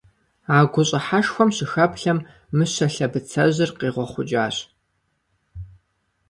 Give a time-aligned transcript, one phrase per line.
[0.55, 2.19] А гущӀыхьэшхуэм щыхэплъэм,
[2.57, 4.55] Мыщэ лъэбыцэжьыр къигъуэхъукӀащ.